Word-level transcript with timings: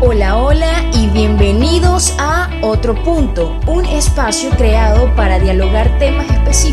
Hola, 0.00 0.36
hola 0.36 0.90
y 0.94 1.08
bienvenidos 1.08 2.14
a 2.18 2.50
Otro 2.62 2.94
Punto, 3.04 3.60
un 3.66 3.84
espacio 3.84 4.50
creado 4.50 5.14
para 5.14 5.38
dialogar 5.38 5.98
temas 5.98 6.28
específicos 6.30 6.67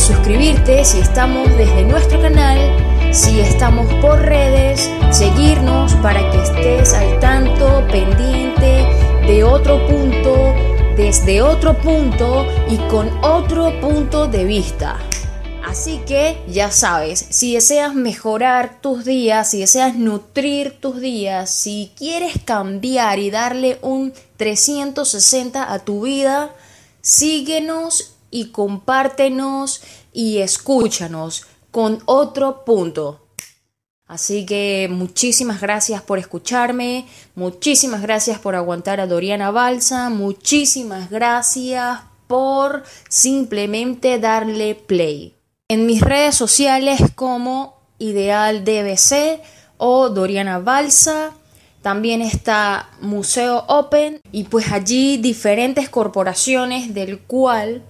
suscribirte 0.00 0.84
si 0.84 0.98
estamos 0.98 1.48
desde 1.56 1.84
nuestro 1.84 2.20
canal, 2.20 2.58
si 3.12 3.40
estamos 3.40 3.92
por 3.94 4.18
redes, 4.18 4.90
seguirnos 5.10 5.94
para 5.96 6.20
que 6.30 6.42
estés 6.42 6.94
al 6.94 7.20
tanto, 7.20 7.86
pendiente 7.90 8.86
de 9.26 9.44
otro 9.44 9.86
punto, 9.86 10.54
desde 10.96 11.42
otro 11.42 11.76
punto 11.76 12.46
y 12.68 12.78
con 12.88 13.08
otro 13.22 13.78
punto 13.80 14.26
de 14.26 14.44
vista. 14.44 14.98
Así 15.64 16.00
que 16.06 16.42
ya 16.48 16.70
sabes, 16.70 17.26
si 17.28 17.54
deseas 17.54 17.94
mejorar 17.94 18.80
tus 18.80 19.04
días, 19.04 19.50
si 19.50 19.60
deseas 19.60 19.94
nutrir 19.94 20.80
tus 20.80 21.00
días, 21.00 21.50
si 21.50 21.92
quieres 21.96 22.34
cambiar 22.44 23.18
y 23.18 23.30
darle 23.30 23.78
un 23.82 24.12
360 24.38 25.72
a 25.72 25.78
tu 25.80 26.02
vida, 26.02 26.50
síguenos 27.02 28.14
y 28.30 28.46
compártenos 28.50 29.82
y 30.12 30.38
escúchanos 30.38 31.46
con 31.70 32.00
otro 32.06 32.64
punto. 32.64 33.26
Así 34.06 34.44
que 34.44 34.88
muchísimas 34.90 35.60
gracias 35.60 36.02
por 36.02 36.18
escucharme, 36.18 37.06
muchísimas 37.36 38.02
gracias 38.02 38.40
por 38.40 38.56
aguantar 38.56 38.98
a 38.98 39.06
Doriana 39.06 39.52
Balsa, 39.52 40.10
muchísimas 40.10 41.10
gracias 41.10 42.00
por 42.26 42.82
simplemente 43.08 44.18
darle 44.18 44.74
play. 44.74 45.36
En 45.68 45.86
mis 45.86 46.00
redes 46.00 46.34
sociales 46.34 47.00
como 47.14 47.80
Ideal 47.98 48.64
DBC 48.64 49.40
o 49.76 50.08
Doriana 50.08 50.58
Balsa, 50.58 51.32
también 51.82 52.20
está 52.20 52.90
Museo 53.00 53.64
Open 53.68 54.20
y 54.32 54.44
pues 54.44 54.72
allí 54.72 55.18
diferentes 55.18 55.88
corporaciones 55.88 56.94
del 56.94 57.20
cual 57.20 57.84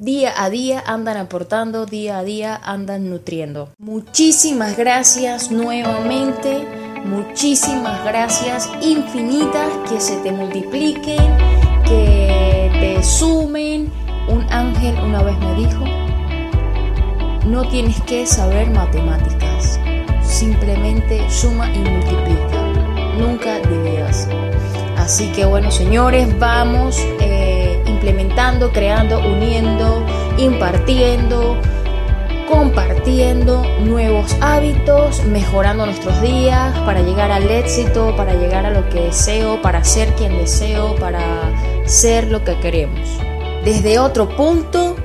día 0.00 0.32
a 0.42 0.48
día 0.48 0.82
andan 0.86 1.18
aportando, 1.18 1.84
día 1.84 2.18
a 2.18 2.24
día 2.24 2.58
andan 2.64 3.10
nutriendo. 3.10 3.68
Muchísimas 3.78 4.74
gracias 4.78 5.50
nuevamente, 5.50 6.66
muchísimas 7.04 8.02
gracias 8.02 8.70
infinitas 8.80 9.68
que 9.90 10.00
se 10.00 10.16
te 10.22 10.32
multipliquen, 10.32 11.36
que 11.84 12.70
te 12.80 13.02
sumen. 13.02 13.92
Un 14.28 14.42
ángel 14.50 14.94
una 15.04 15.22
vez 15.22 15.38
me 15.38 15.54
dijo, 15.56 15.84
no 17.46 17.68
tienes 17.68 18.00
que 18.02 18.26
saber 18.26 18.70
matemáticas, 18.70 19.78
simplemente 20.22 21.28
suma 21.28 21.70
y 21.74 21.78
multiplica, 21.78 22.62
nunca 23.18 23.58
dividas. 23.68 24.28
Así 24.96 25.30
que 25.32 25.44
bueno 25.44 25.70
señores, 25.70 26.38
vamos 26.38 26.96
eh, 27.20 27.49
implementando, 28.00 28.72
creando, 28.72 29.18
uniendo, 29.18 30.06
impartiendo, 30.38 31.58
compartiendo 32.48 33.62
nuevos 33.80 34.34
hábitos, 34.40 35.22
mejorando 35.26 35.84
nuestros 35.84 36.18
días 36.22 36.76
para 36.80 37.02
llegar 37.02 37.30
al 37.30 37.50
éxito, 37.50 38.16
para 38.16 38.32
llegar 38.34 38.64
a 38.64 38.70
lo 38.70 38.88
que 38.88 39.02
deseo, 39.02 39.60
para 39.60 39.84
ser 39.84 40.14
quien 40.14 40.38
deseo, 40.38 40.96
para 40.96 41.20
ser 41.84 42.28
lo 42.28 42.42
que 42.42 42.58
queremos. 42.58 43.20
Desde 43.66 43.98
otro 43.98 44.34
punto, 44.34 44.96